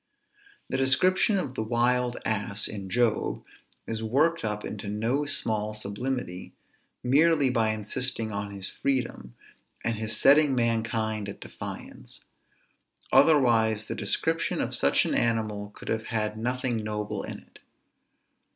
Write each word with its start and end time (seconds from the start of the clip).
The 0.67 0.77
description 0.77 1.37
of 1.37 1.53
the 1.53 1.61
wild 1.61 2.17
ass, 2.25 2.67
in 2.67 2.89
Job, 2.89 3.43
is 3.85 4.01
worked 4.01 4.43
up 4.43 4.65
into 4.65 4.89
no 4.89 5.25
small 5.27 5.75
sublimity, 5.75 6.53
merely 7.03 7.51
by 7.51 7.69
insisting 7.69 8.31
on 8.31 8.49
his 8.49 8.67
freedom, 8.67 9.35
and 9.85 9.97
his 9.97 10.17
setting 10.17 10.55
mankind 10.55 11.29
at 11.29 11.39
defiance; 11.39 12.21
otherwise 13.11 13.85
the 13.85 13.93
description 13.93 14.59
of 14.59 14.73
such 14.73 15.05
an 15.05 15.13
animal 15.13 15.69
could 15.75 15.89
have 15.89 16.07
had 16.07 16.35
nothing 16.35 16.83
noble 16.83 17.21
in 17.21 17.37
it. 17.37 17.59